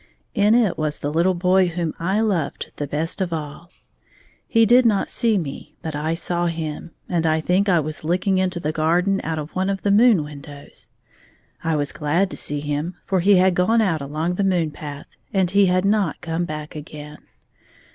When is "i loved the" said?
1.99-2.87